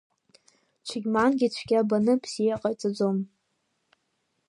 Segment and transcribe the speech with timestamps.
[0.87, 3.17] Цәыгьмангьы цәгьа баны бзиа ҟаиҵаӡом.